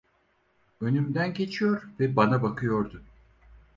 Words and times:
Önümden 0.81 1.33
geçiyor 1.33 1.83
ve 1.99 2.15
bana 2.15 2.43
bakıyordu. 2.43 3.01